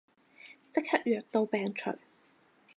[0.71, 1.91] 即刻藥到病除